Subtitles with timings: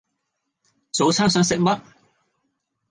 [0.91, 1.79] 早餐想食乜？